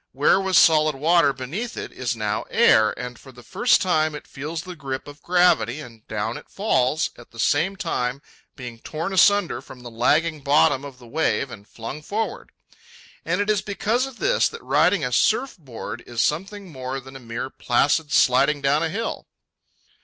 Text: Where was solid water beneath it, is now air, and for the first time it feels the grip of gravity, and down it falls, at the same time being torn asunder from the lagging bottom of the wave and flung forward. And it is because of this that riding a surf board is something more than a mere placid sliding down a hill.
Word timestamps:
Where 0.13 0.41
was 0.41 0.57
solid 0.57 0.95
water 0.95 1.31
beneath 1.31 1.77
it, 1.77 1.91
is 1.91 2.15
now 2.15 2.41
air, 2.49 2.91
and 2.97 3.19
for 3.19 3.31
the 3.31 3.43
first 3.43 3.83
time 3.83 4.15
it 4.15 4.25
feels 4.25 4.63
the 4.63 4.75
grip 4.75 5.07
of 5.07 5.21
gravity, 5.21 5.79
and 5.79 6.07
down 6.07 6.37
it 6.37 6.49
falls, 6.49 7.11
at 7.19 7.29
the 7.29 7.37
same 7.39 7.75
time 7.75 8.23
being 8.55 8.79
torn 8.79 9.13
asunder 9.13 9.61
from 9.61 9.81
the 9.83 9.91
lagging 9.91 10.39
bottom 10.41 10.83
of 10.83 10.97
the 10.97 11.05
wave 11.05 11.51
and 11.51 11.67
flung 11.67 12.01
forward. 12.01 12.49
And 13.25 13.41
it 13.41 13.49
is 13.51 13.61
because 13.61 14.07
of 14.07 14.17
this 14.17 14.49
that 14.49 14.63
riding 14.63 15.05
a 15.05 15.11
surf 15.11 15.55
board 15.59 16.03
is 16.07 16.19
something 16.19 16.71
more 16.71 16.99
than 16.99 17.15
a 17.15 17.19
mere 17.19 17.51
placid 17.51 18.11
sliding 18.11 18.59
down 18.59 18.81
a 18.81 18.89
hill. 18.89 19.27